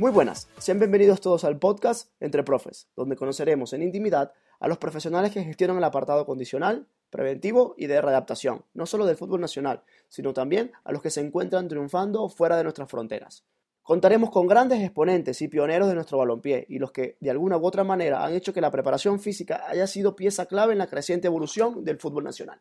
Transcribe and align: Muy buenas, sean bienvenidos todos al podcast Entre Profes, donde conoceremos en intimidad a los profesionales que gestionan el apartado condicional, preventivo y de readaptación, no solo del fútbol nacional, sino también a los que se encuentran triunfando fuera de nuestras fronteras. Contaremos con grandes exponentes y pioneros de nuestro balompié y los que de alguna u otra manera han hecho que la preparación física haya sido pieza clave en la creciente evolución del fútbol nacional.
Muy 0.00 0.12
buenas, 0.12 0.48
sean 0.56 0.78
bienvenidos 0.78 1.20
todos 1.20 1.44
al 1.44 1.58
podcast 1.58 2.08
Entre 2.20 2.42
Profes, 2.42 2.88
donde 2.96 3.16
conoceremos 3.16 3.74
en 3.74 3.82
intimidad 3.82 4.32
a 4.58 4.66
los 4.66 4.78
profesionales 4.78 5.30
que 5.30 5.44
gestionan 5.44 5.76
el 5.76 5.84
apartado 5.84 6.24
condicional, 6.24 6.86
preventivo 7.10 7.74
y 7.76 7.86
de 7.86 8.00
readaptación, 8.00 8.64
no 8.72 8.86
solo 8.86 9.04
del 9.04 9.18
fútbol 9.18 9.42
nacional, 9.42 9.82
sino 10.08 10.32
también 10.32 10.72
a 10.84 10.92
los 10.92 11.02
que 11.02 11.10
se 11.10 11.20
encuentran 11.20 11.68
triunfando 11.68 12.30
fuera 12.30 12.56
de 12.56 12.62
nuestras 12.62 12.88
fronteras. 12.88 13.44
Contaremos 13.82 14.30
con 14.30 14.46
grandes 14.46 14.80
exponentes 14.80 15.42
y 15.42 15.48
pioneros 15.48 15.88
de 15.88 15.96
nuestro 15.96 16.16
balompié 16.16 16.64
y 16.70 16.78
los 16.78 16.92
que 16.92 17.18
de 17.20 17.30
alguna 17.30 17.58
u 17.58 17.66
otra 17.66 17.84
manera 17.84 18.24
han 18.24 18.32
hecho 18.32 18.54
que 18.54 18.62
la 18.62 18.70
preparación 18.70 19.20
física 19.20 19.64
haya 19.68 19.86
sido 19.86 20.16
pieza 20.16 20.46
clave 20.46 20.72
en 20.72 20.78
la 20.78 20.86
creciente 20.86 21.26
evolución 21.26 21.84
del 21.84 21.98
fútbol 21.98 22.24
nacional. 22.24 22.58